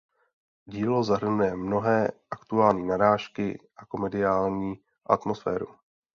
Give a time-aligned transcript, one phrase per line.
[0.65, 5.67] Dílo zahrnuje mnohé aktuální narážky a komediální atmosféru.